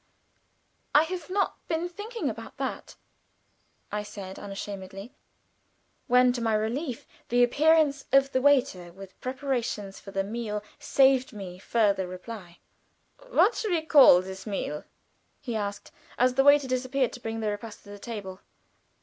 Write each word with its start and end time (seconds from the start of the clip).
"I 0.95 1.03
have 1.03 1.29
not 1.29 1.57
been 1.67 1.87
thinking 1.87 2.27
about 2.27 2.57
that," 2.57 2.95
I 3.91 4.01
said, 4.01 4.39
uncomfortably, 4.39 5.13
when 6.07 6.33
to 6.33 6.41
my 6.41 6.55
relief 6.55 7.05
the 7.29 7.43
appearance 7.43 8.05
of 8.11 8.31
the 8.31 8.41
waiter 8.41 8.91
with 8.91 9.21
preparations 9.21 9.99
for 9.99 10.09
a 10.19 10.23
meal 10.23 10.63
saved 10.79 11.33
me 11.33 11.59
further 11.59 12.07
reply. 12.07 12.57
"What 13.29 13.53
shall 13.53 13.69
we 13.69 13.83
call 13.85 14.23
this 14.23 14.47
meal?" 14.47 14.85
he 15.39 15.55
asked, 15.55 15.91
as 16.17 16.33
the 16.33 16.43
waiter 16.43 16.67
disappeared 16.67 17.13
to 17.13 17.19
bring 17.21 17.39
the 17.39 17.51
repast 17.51 17.83
to 17.83 17.89
the 17.91 17.99
table. 17.99 18.41